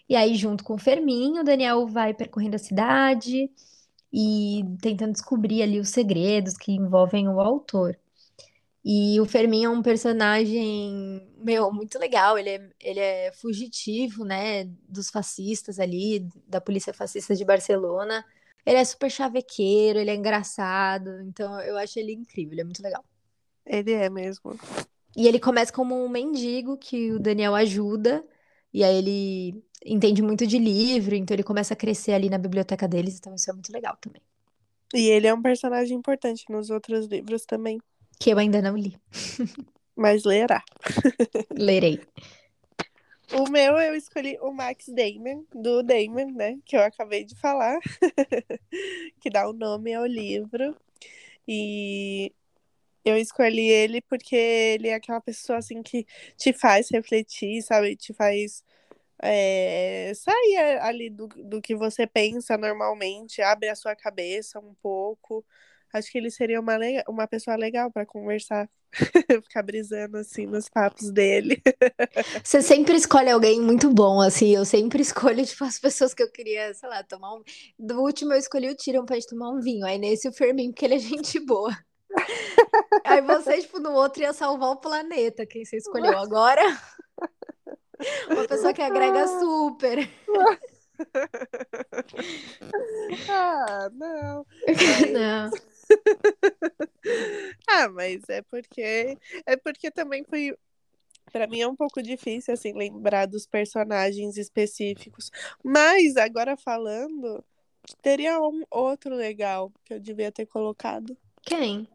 [0.09, 3.50] E aí, junto com o Fermin, o Daniel vai percorrendo a cidade
[4.12, 7.99] e tentando descobrir ali os segredos que envolvem o autor.
[8.88, 12.38] E o Fermin é um personagem, meu, muito legal.
[12.38, 18.25] Ele é, ele é fugitivo, né, dos fascistas ali, da polícia fascista de Barcelona.
[18.64, 21.21] Ele é super chavequeiro, ele é engraçado.
[21.23, 23.05] Então, eu acho ele incrível, ele é muito legal.
[23.66, 24.57] Ele é mesmo.
[25.16, 28.25] E ele começa como um mendigo que o Daniel ajuda.
[28.73, 32.87] E aí ele entende muito de livro, então ele começa a crescer ali na biblioteca
[32.89, 34.23] deles, então isso é muito legal também.
[34.95, 37.81] E ele é um personagem importante nos outros livros também.
[38.19, 38.97] Que eu ainda não li.
[39.97, 40.62] Mas lerá.
[41.51, 42.01] Lerei.
[43.33, 46.59] O meu eu escolhi o Max Damon, do Damon, né?
[46.65, 47.79] Que eu acabei de falar.
[49.21, 50.77] que dá o nome ao livro.
[51.49, 52.33] E
[53.05, 57.97] eu escolhi ele porque ele é aquela pessoa assim que te faz refletir, sabe?
[57.97, 58.62] Te faz
[59.22, 65.44] é, sair ali do, do que você pensa normalmente, abre a sua cabeça um pouco.
[65.92, 66.76] Acho que ele seria uma,
[67.09, 68.68] uma pessoa legal pra conversar.
[69.44, 71.61] Ficar brisando assim nos papos dele.
[72.42, 74.55] Você sempre escolhe alguém muito bom, assim.
[74.55, 77.42] Eu sempre escolho, tipo, as pessoas que eu queria, sei lá, tomar um.
[77.79, 79.87] Do último eu escolhi o Tyrion pra gente tomar um vinho.
[79.87, 81.76] Aí nesse o Fermin, porque ele é gente boa.
[83.05, 85.46] Aí você, tipo, no outro ia salvar o planeta.
[85.46, 86.62] Quem você escolheu agora?
[88.30, 90.09] Uma pessoa que agrega super.
[93.28, 94.46] ah, não.
[95.12, 95.50] Não.
[97.68, 100.52] Ah, mas é porque é porque também foi
[101.32, 105.30] Pra mim é um pouco difícil assim lembrar dos personagens específicos,
[105.62, 107.44] mas agora falando,
[108.00, 111.16] teria um outro legal que eu devia ter colocado.
[111.42, 111.88] Quem?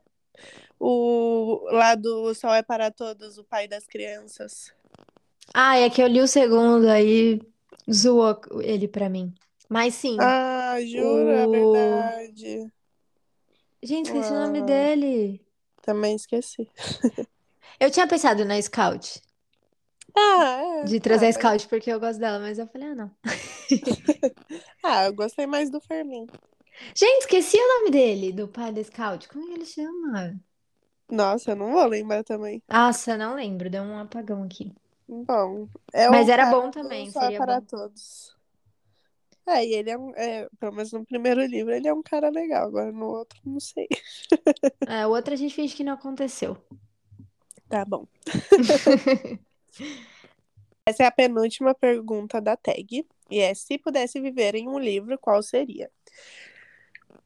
[0.80, 4.74] O lá do Sol é para Todos, o pai das crianças.
[5.54, 7.40] Ah, é que eu li o segundo, aí
[7.92, 9.34] zoou ele pra mim.
[9.70, 10.18] Mas sim.
[10.18, 11.44] Ah, jura?
[11.44, 12.72] É O- verdade.
[13.84, 14.66] Gente, esqueci o nome Uau.
[14.68, 15.42] dele.
[15.82, 16.68] Também esqueci.
[17.82, 19.22] Eu tinha pensado na Scout,
[20.16, 20.86] Ah, é.
[20.86, 23.12] de trazer ah, a Scout porque eu gosto dela, mas eu falei, ah, não.
[24.84, 26.28] Ah, eu gostei mais do Fermin.
[26.96, 29.28] Gente, esqueci o nome dele, do pai da Scout.
[29.30, 30.40] Como que ele chama?
[31.12, 32.64] Nossa, eu não vou lembrar também.
[32.68, 34.74] Nossa, não lembro, deu um apagão aqui.
[35.12, 37.66] Bom, é Mas era bom também, seria para bom.
[37.66, 38.34] todos.
[39.46, 42.30] É, e ele é um, é, pelo menos no primeiro livro, ele é um cara
[42.30, 43.90] legal, agora no outro, não sei.
[44.88, 46.58] É, o outro a gente finge que não aconteceu.
[47.68, 48.08] Tá bom.
[50.86, 55.18] Essa é a penúltima pergunta da tag, e é: se pudesse viver em um livro,
[55.20, 55.92] qual seria?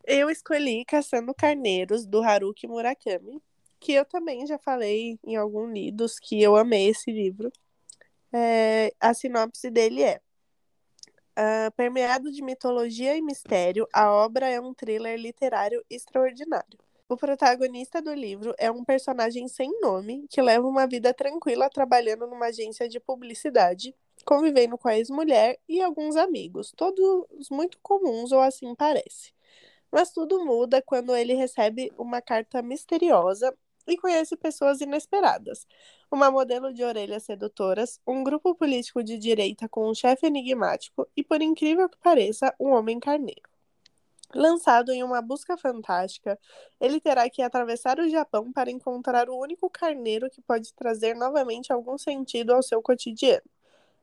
[0.04, 3.41] Eu escolhi Caçando Carneiros, do Haruki Murakami,
[3.80, 7.52] que eu também já falei em alguns lidos que eu amei esse livro.
[8.38, 10.19] É, a sinopse dele é:
[11.38, 16.78] ah, permeado de mitologia e mistério, a obra é um thriller literário extraordinário.
[17.08, 22.28] O protagonista do livro é um personagem sem nome que leva uma vida tranquila trabalhando
[22.28, 23.95] numa agência de publicidade,
[24.26, 29.34] convivendo com a ex-mulher e alguns amigos, todos muito comuns ou assim parece.
[29.89, 33.56] Mas tudo muda quando ele recebe uma carta misteriosa
[33.88, 35.67] e conhece pessoas inesperadas.
[36.12, 41.24] Uma modelo de orelhas sedutoras, um grupo político de direita com um chefe enigmático e,
[41.24, 43.50] por incrível que pareça, um homem carneiro.
[44.34, 46.38] Lançado em uma busca fantástica,
[46.80, 51.71] ele terá que atravessar o Japão para encontrar o único carneiro que pode trazer novamente
[51.71, 53.43] algum sentido ao seu cotidiano.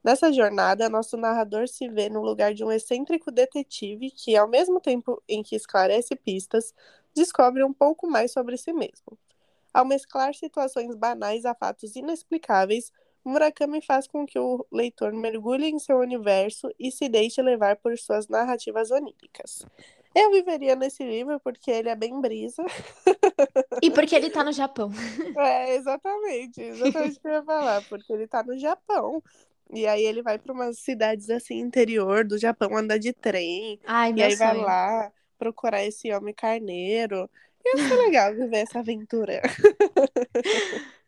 [0.02, 4.80] Nessa jornada, nosso narrador se vê no lugar de um excêntrico detetive que, ao mesmo
[4.80, 6.74] tempo em que esclarece pistas,
[7.14, 9.16] descobre um pouco mais sobre si mesmo.
[9.72, 12.92] Ao mesclar situações banais a fatos inexplicáveis,
[13.24, 17.96] Murakami faz com que o leitor mergulhe em seu universo e se deixe levar por
[17.98, 19.64] suas narrativas oníricas.
[20.14, 22.62] Eu viveria nesse livro porque ele é bem brisa.
[23.80, 24.90] E porque ele tá no Japão.
[25.34, 29.22] É, exatamente, exatamente o que eu ia falar, porque ele tá no Japão.
[29.74, 33.80] E aí ele vai para umas cidades assim, interior do Japão, anda de trem.
[33.86, 34.64] Ai, E aí vai sonho.
[34.64, 37.30] lá procurar esse homem carneiro.
[37.64, 39.40] Ia ser legal viver essa aventura.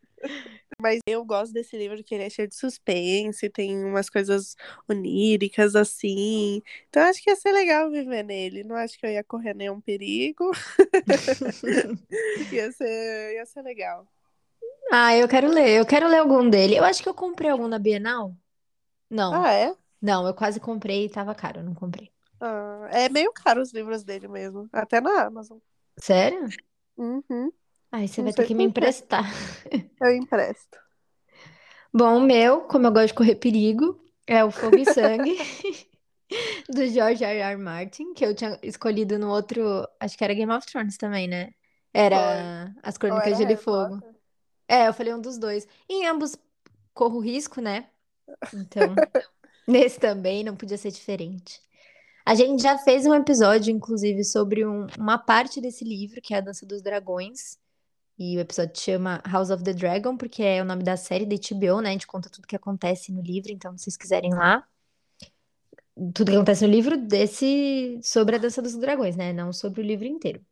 [0.81, 4.55] Mas eu gosto desse livro que ele é cheio de suspense, tem umas coisas
[4.89, 6.61] oníricas assim.
[6.89, 8.63] Então acho que ia ser legal viver nele.
[8.63, 10.51] Não acho que eu ia correr nenhum perigo.
[12.51, 14.07] ia, ser, ia ser legal.
[14.91, 15.79] Ah, eu quero ler.
[15.79, 16.75] Eu quero ler algum dele.
[16.75, 18.35] Eu acho que eu comprei algum na Bienal.
[19.09, 19.75] Não, Ah, é?
[20.01, 22.11] não, eu quase comprei e tava caro, eu não comprei.
[22.39, 24.67] Ah, é meio caro os livros dele mesmo.
[24.73, 25.57] Até na Amazon.
[25.97, 26.53] Sério?
[26.97, 27.51] Uhum,
[27.91, 29.25] Ai, você Não vai sei ter que me emprestar.
[30.01, 30.77] eu empresto.
[31.93, 35.37] Bom, o meu, como eu gosto de correr perigo, é o Fogo e Sangue,
[36.69, 37.39] do George R.
[37.39, 37.57] R.
[37.57, 39.87] Martin, que eu tinha escolhido no outro.
[39.99, 41.51] Acho que era Game of Thrones também, né?
[41.93, 44.01] Era As Ou Crônicas era de Gelo e Harry Fogo.
[44.01, 44.15] Potter?
[44.67, 45.67] É, eu falei um dos dois.
[45.89, 46.37] Em ambos
[46.93, 47.89] corro risco, né?
[48.53, 49.01] Então,
[49.67, 51.61] nesse também não podia ser diferente.
[52.25, 56.37] A gente já fez um episódio, inclusive, sobre um- uma parte desse livro, que é
[56.37, 57.57] A Dança dos Dragões.
[58.17, 61.35] E o episódio chama House of the Dragon, porque é o nome da série da
[61.35, 61.89] HBO, né?
[61.89, 64.63] A gente conta tudo que acontece no livro, então, se vocês quiserem lá.
[66.13, 69.31] Tudo que acontece no livro desse sobre a Dança dos Dragões, né?
[69.31, 70.43] Não sobre o livro inteiro.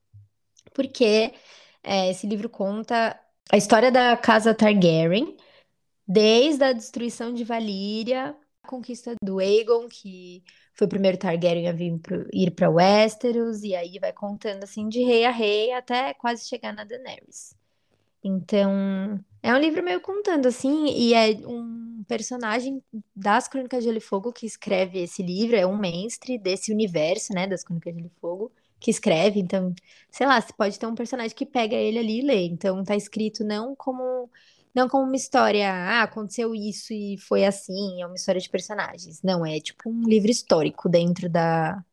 [0.74, 1.34] Porque
[1.82, 3.20] é, esse livro conta
[3.52, 5.36] a história da casa Targaryen,
[6.08, 8.36] desde a destruição de Valíria,
[8.68, 13.76] conquista do Aegon, que foi o primeiro Targaryen a vir pro- ir para Westeros, e
[13.76, 17.56] aí vai contando assim de rei a rei até quase chegar na Daenerys.
[18.24, 22.82] Então, é um livro meio contando assim, e é um personagem
[23.16, 27.34] das Crônicas de Gelo e Fogo que escreve esse livro, é um mestre desse universo,
[27.34, 29.74] né, das Crônicas de Gelo e Fogo, que escreve, então,
[30.10, 32.46] sei lá, pode ter um personagem que pega ele ali e lê.
[32.48, 34.30] Então tá escrito não como
[34.74, 39.22] não como uma história, ah, aconteceu isso e foi assim, é uma história de personagens.
[39.22, 41.84] Não, é tipo um livro histórico dentro da,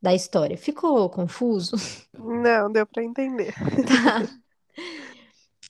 [0.00, 0.56] da história.
[0.56, 1.76] Ficou confuso?
[2.18, 3.54] Não, deu pra entender.
[3.86, 4.38] Tá.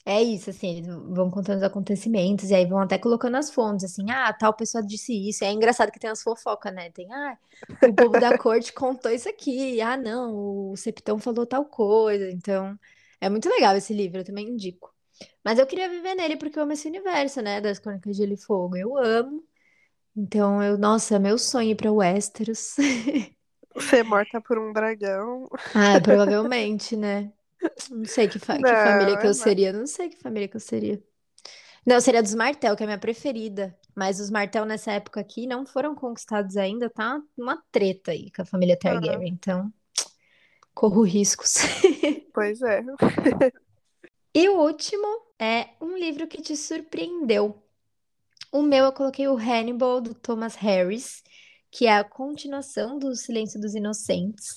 [0.04, 3.84] É isso, assim, eles vão contando os acontecimentos e aí vão até colocando as fontes,
[3.84, 5.44] assim, ah, tal pessoa disse isso.
[5.44, 6.90] É engraçado que tem as fofocas, né?
[6.90, 7.36] Tem, ah,
[7.82, 9.80] o povo da corte contou isso aqui.
[9.82, 12.30] Ah, não, o Septão falou tal coisa.
[12.30, 12.78] Então,
[13.20, 14.94] é muito legal esse livro, eu também indico.
[15.44, 17.60] Mas eu queria viver nele porque eu amo esse universo, né?
[17.60, 18.76] Das Crônicas de Gelo e Fogo.
[18.76, 19.44] Eu amo.
[20.16, 22.76] Então, eu, nossa, é meu sonho ir pra Westeros.
[23.80, 25.48] Ser morta por um dragão.
[25.74, 27.32] Ah, provavelmente, né?
[27.90, 29.34] Não sei que, fa- que Não, família que é eu não.
[29.34, 29.72] seria.
[29.72, 31.02] Não sei que família que eu seria.
[31.86, 33.76] Não, seria dos Martel, que é a minha preferida.
[33.94, 38.42] Mas os Martel nessa época aqui não foram conquistados ainda, tá uma treta aí com
[38.42, 39.32] a família Targaryen.
[39.34, 39.72] Então,
[40.74, 41.54] corro riscos.
[42.32, 42.82] Pois é.
[44.38, 45.04] E o último
[45.36, 47.60] é um livro que te surpreendeu.
[48.52, 51.24] O meu eu coloquei o Hannibal, do Thomas Harris,
[51.72, 54.54] que é a continuação do Silêncio dos Inocentes.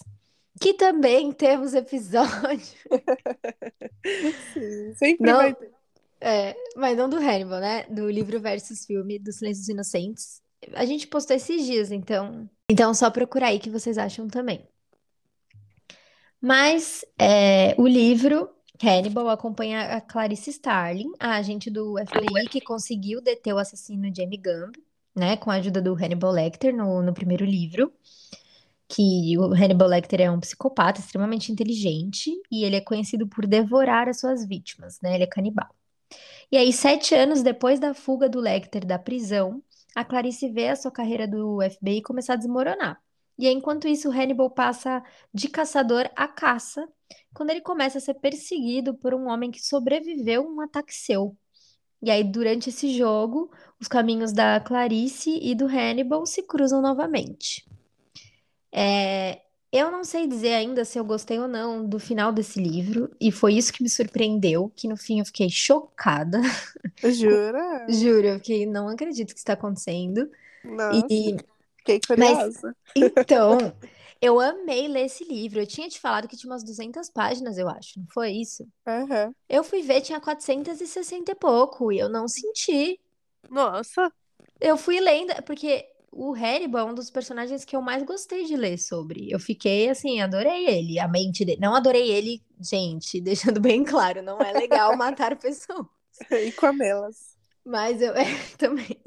[0.61, 2.77] Que também temos episódio.
[4.53, 5.37] Sim, sempre Não.
[5.37, 5.71] vai ter.
[6.23, 7.85] É, mas não do Hannibal, né?
[7.85, 10.43] Do livro versus filme do Silêncio dos Inocentes.
[10.73, 12.47] A gente postou esses dias, então.
[12.69, 14.63] Então, só procurar aí que vocês acham também.
[16.39, 18.47] Mas é, o livro
[18.81, 24.37] Hannibal acompanha a Clarice Starling, a agente do FBI que conseguiu deter o assassino Jamie
[24.37, 24.73] Gumb,
[25.15, 25.37] né?
[25.37, 27.93] Com a ajuda do Hannibal Lecter no, no primeiro livro.
[28.87, 34.09] Que o Hannibal Lecter é um psicopata extremamente inteligente e ele é conhecido por devorar
[34.09, 35.15] as suas vítimas, né?
[35.15, 35.69] Ele é canibal.
[36.51, 39.63] E aí, sete anos depois da fuga do Lecter da prisão,
[39.95, 43.01] a Clarice vê a sua carreira do FBI começar a desmoronar.
[43.41, 46.87] E aí, enquanto isso, o Hannibal passa de caçador a caça,
[47.33, 51.35] quando ele começa a ser perseguido por um homem que sobreviveu a um ataque seu.
[52.01, 57.65] E aí, durante esse jogo, os caminhos da Clarice e do Hannibal se cruzam novamente.
[58.71, 63.09] É, eu não sei dizer ainda se eu gostei ou não do final desse livro,
[63.19, 66.39] e foi isso que me surpreendeu, que no fim eu fiquei chocada.
[67.03, 67.85] Jura?
[67.89, 70.29] Juro, eu fiquei, não acredito que isso está acontecendo.
[70.63, 71.37] Nossa, E
[71.81, 72.75] fiquei curiosa.
[72.95, 73.57] então,
[74.21, 75.59] eu amei ler esse livro.
[75.59, 78.67] Eu tinha te falado que tinha umas 200 páginas, eu acho, não foi isso?
[78.87, 79.33] Aham.
[79.49, 82.99] Eu fui ver, tinha 460 e pouco, e eu não senti.
[83.49, 84.11] Nossa,
[84.59, 88.55] Eu fui lendo, porque o Hannibal é um dos personagens que eu mais gostei de
[88.55, 89.29] ler sobre.
[89.31, 91.59] Eu fiquei assim, adorei ele, a mente dele.
[91.61, 95.87] Não adorei ele, gente, deixando bem claro, não é legal matar pessoas.
[96.31, 97.37] e com amelas.
[97.65, 98.25] Mas eu é,
[98.57, 98.97] também.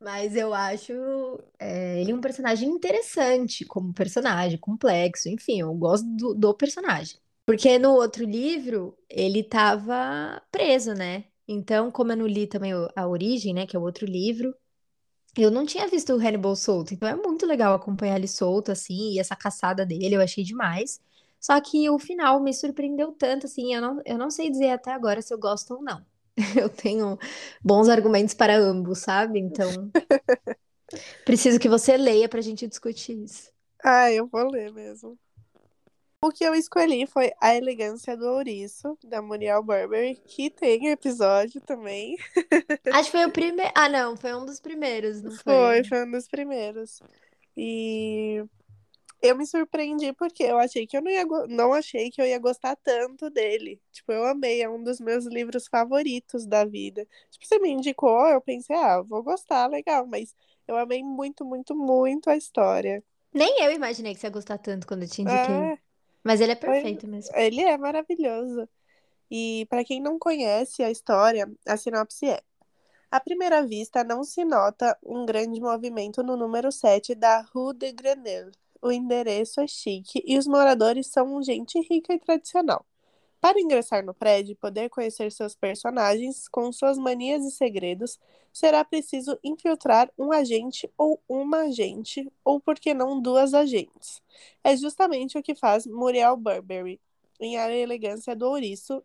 [0.00, 0.92] Mas eu acho
[1.58, 7.18] é, ele um personagem interessante, como personagem, complexo, enfim, eu gosto do, do personagem.
[7.46, 11.24] Porque no outro livro ele tava preso, né?
[11.48, 14.54] Então, como eu não li também a Origem, né, que é o outro livro,
[15.36, 16.94] eu não tinha visto o Hannibal solto.
[16.94, 21.00] Então é muito legal acompanhar ele solto, assim, e essa caçada dele eu achei demais.
[21.40, 24.92] Só que o final me surpreendeu tanto, assim, eu não, eu não sei dizer até
[24.92, 26.04] agora se eu gosto ou não.
[26.56, 27.18] Eu tenho
[27.62, 29.38] bons argumentos para ambos, sabe?
[29.38, 29.90] Então,
[31.24, 33.50] preciso que você leia pra gente discutir isso.
[33.82, 35.18] Ah, eu vou ler mesmo.
[36.20, 41.60] O que eu escolhi foi A Elegância do Ouriço, da Muriel Burberry, que tem episódio
[41.60, 42.16] também.
[42.90, 43.72] Acho que foi o primeiro.
[43.76, 45.84] Ah, não, foi um dos primeiros, não Foi, foi?
[45.84, 47.00] foi um dos primeiros.
[47.56, 48.44] E
[49.26, 52.38] eu me surpreendi porque eu achei que eu não ia não achei que eu ia
[52.38, 53.80] gostar tanto dele.
[53.92, 57.06] Tipo, eu amei, é um dos meus livros favoritos da vida.
[57.30, 60.34] Tipo, você me indicou, eu pensei, ah, vou gostar, legal, mas
[60.66, 63.02] eu amei muito, muito, muito a história.
[63.32, 65.54] Nem eu imaginei que você ia gostar tanto quando eu te indiquei.
[65.54, 65.78] É,
[66.24, 67.36] Mas ele é perfeito mesmo.
[67.36, 68.68] ele é maravilhoso.
[69.30, 72.40] E para quem não conhece a história, a sinopse é:
[73.10, 77.92] À primeira vista, não se nota um grande movimento no número 7 da Rue de
[77.92, 78.52] Grenelle.
[78.86, 82.86] O endereço é chique e os moradores são gente rica e tradicional.
[83.40, 88.16] Para ingressar no prédio e poder conhecer seus personagens com suas manias e segredos,
[88.52, 94.22] será preciso infiltrar um agente ou uma agente, ou por que não duas agentes.
[94.62, 97.00] É justamente o que faz Muriel Burberry
[97.40, 99.02] em A Elegância do Ouriço,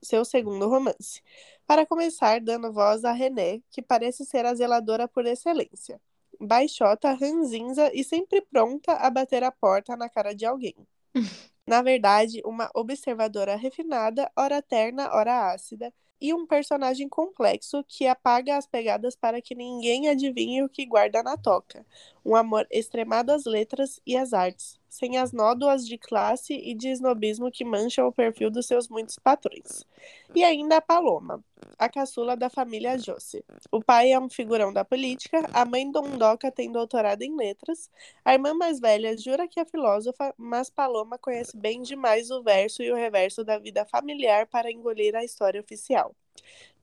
[0.00, 1.20] seu segundo romance.
[1.66, 6.00] Para começar, dando voz a René, que parece ser a zeladora por excelência.
[6.40, 10.74] Baixota, ranzinza e sempre pronta a bater a porta na cara de alguém.
[11.66, 18.56] Na verdade, uma observadora refinada, ora terna, ora ácida, e um personagem complexo que apaga
[18.56, 21.84] as pegadas para que ninguém adivinhe o que guarda na toca.
[22.24, 26.88] Um amor extremado às letras e às artes, sem as nódoas de classe e de
[26.88, 29.84] snobismo que mancham o perfil dos seus muitos patrões.
[30.34, 31.44] E ainda a Paloma,
[31.78, 33.44] a caçula da família Josse.
[33.70, 37.90] O pai é um figurão da política, a mãe Dondoca tem doutorado em letras,
[38.24, 42.82] a irmã mais velha jura que é filósofa, mas Paloma conhece bem demais o verso
[42.82, 46.14] e o reverso da vida familiar para engolir a história oficial.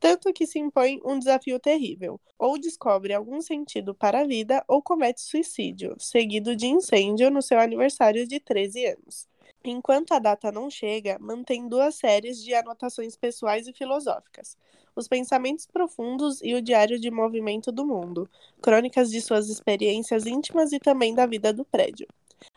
[0.04, 4.82] Tanto que se impõe um desafio terrível: ou descobre algum sentido para a vida, ou
[4.82, 9.30] comete suicídio, seguido de incêndio no seu aniversário de 13 anos.
[9.64, 14.58] Enquanto a data não chega, mantém duas séries de anotações pessoais e filosóficas:
[14.94, 18.30] Os Pensamentos Profundos e o Diário de Movimento do Mundo,
[18.62, 22.08] crônicas de suas experiências íntimas e também da vida do prédio.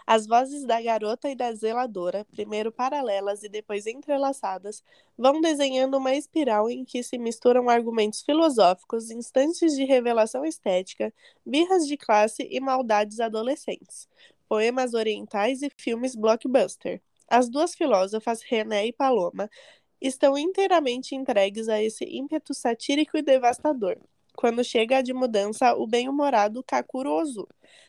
[0.07, 4.83] As vozes da garota e da zeladora, primeiro paralelas e depois entrelaçadas,
[5.19, 11.13] vão desenhando uma espiral em que se misturam argumentos filosóficos, instantes de revelação estética,
[11.45, 14.09] birras de classe e maldades adolescentes,
[14.49, 17.01] poemas orientais e filmes blockbuster.
[17.29, 19.51] As duas filósofas, René e Paloma,
[20.01, 23.99] estão inteiramente entregues a esse ímpeto satírico e devastador
[24.37, 27.23] quando chega de mudança o bem-humorado Kakuro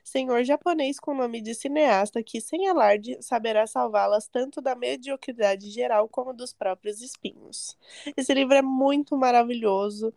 [0.04, 6.08] senhor japonês com nome de cineasta que, sem alarde, saberá salvá-las tanto da mediocridade geral
[6.08, 7.78] como dos próprios espinhos.
[8.16, 10.14] Esse livro é muito maravilhoso.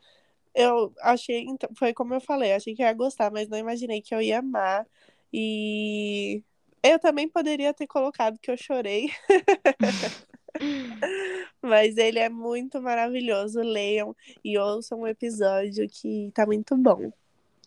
[0.55, 4.15] Eu achei, então, foi como eu falei, achei que ia gostar, mas não imaginei que
[4.15, 4.87] eu ia amar.
[5.33, 6.43] E
[6.83, 9.11] eu também poderia ter colocado que eu chorei.
[11.63, 13.61] Mas ele é muito maravilhoso.
[13.61, 17.11] Leiam e ouçam um episódio que tá muito bom.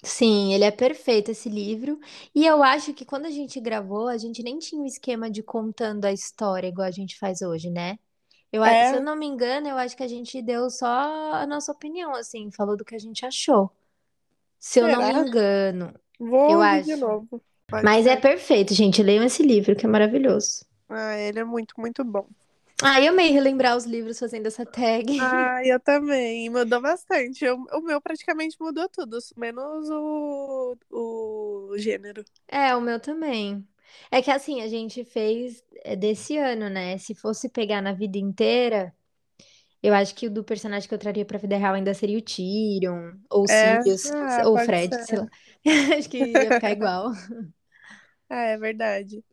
[0.03, 1.99] Sim, ele é perfeito esse livro.
[2.35, 5.41] E eu acho que quando a gente gravou, a gente nem tinha o esquema de
[5.41, 7.97] contando a história igual a gente faz hoje, né?
[8.51, 8.83] Eu, É.
[8.89, 12.13] se eu não me engano, eu acho que a gente deu só a nossa opinião,
[12.15, 13.71] assim, falou do que a gente achou.
[14.59, 15.93] Se eu não me engano.
[16.19, 16.97] Vou Eu ouvir de acho.
[16.97, 17.43] novo.
[17.67, 18.17] Pode Mas é ser.
[18.17, 19.03] perfeito, gente.
[19.03, 20.65] Leiam esse livro, que é maravilhoso.
[20.89, 22.27] Ah, ele é muito, muito bom.
[22.95, 25.07] Ah, eu amei relembrar os livros fazendo essa tag.
[25.17, 26.49] Ah, eu também.
[26.49, 27.43] Mudou bastante.
[27.45, 32.23] Eu- o meu praticamente mudou tudo, menos o, o gênero.
[32.47, 33.67] É, o meu também.
[34.11, 36.97] É que assim, a gente fez é, desse ano, né?
[36.97, 38.93] Se fosse pegar na vida inteira,
[39.83, 42.21] eu acho que o do personagem que eu traria pra vida real ainda seria o
[42.21, 45.05] Tyrion, ou o É, Sirius, ah, ou Fred, ser.
[45.05, 45.29] sei lá.
[45.97, 47.11] Acho que ia ficar igual.
[48.29, 49.23] Ah, é verdade.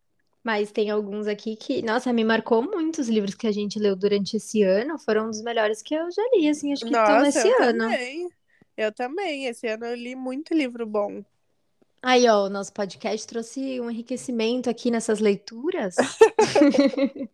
[0.43, 3.95] Mas tem alguns aqui que, nossa, me marcou muito os livros que a gente leu
[3.95, 4.99] durante esse ano.
[4.99, 7.79] Foram um dos melhores que eu já li, assim, acho que estão nesse eu ano.
[7.79, 8.29] também.
[8.77, 9.47] Eu também.
[9.47, 11.23] Esse ano eu li muito livro bom.
[12.03, 15.97] Aí, ó, o nosso podcast trouxe um enriquecimento aqui nessas leituras.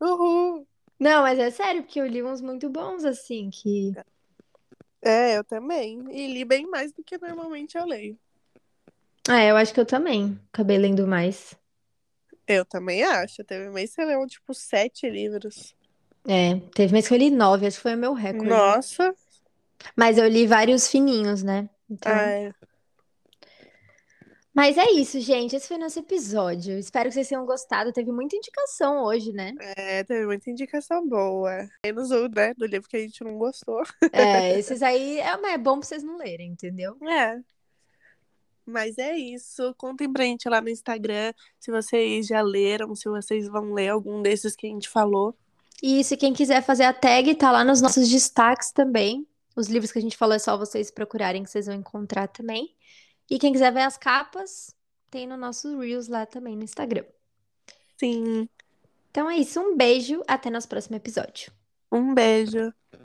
[0.00, 0.66] Uhul!
[0.98, 3.92] Não, mas é sério, porque eu li uns muito bons, assim, que.
[5.00, 6.04] É, eu também.
[6.10, 8.18] E li bem mais do que normalmente eu leio.
[9.28, 11.54] Ah, eu acho que eu também acabei lendo mais.
[12.50, 13.44] Eu também acho.
[13.44, 15.74] Teve mês que você leu, tipo, sete livros.
[16.26, 18.48] É, teve mês que eu li nove, acho que foi o meu recorde.
[18.48, 19.14] Nossa!
[19.96, 21.68] Mas eu li vários fininhos, né?
[21.88, 22.12] Então.
[22.12, 22.52] Ai,
[24.52, 25.54] Mas é isso, gente.
[25.54, 26.76] Esse foi nosso episódio.
[26.76, 27.92] Espero que vocês tenham gostado.
[27.92, 29.54] Teve muita indicação hoje, né?
[29.76, 31.68] é, teve muita indicação boa.
[31.84, 33.82] Menos o, né, do livro que a gente não gostou.
[34.12, 36.96] É, esses aí é, é bom pra vocês não lerem, entendeu?
[37.08, 37.40] É.
[38.66, 39.74] Mas é isso.
[39.76, 44.22] Contem pra gente lá no Instagram se vocês já leram, se vocês vão ler algum
[44.22, 45.36] desses que a gente falou.
[45.82, 49.26] E se quem quiser fazer a tag, tá lá nos nossos destaques também.
[49.56, 52.74] Os livros que a gente falou é só vocês procurarem que vocês vão encontrar também.
[53.28, 54.74] E quem quiser ver as capas,
[55.10, 57.04] tem no nosso Reels lá também no Instagram.
[57.98, 58.48] Sim.
[59.10, 61.52] Então é isso, um beijo, até nosso próximo episódio.
[61.90, 62.72] Um beijo.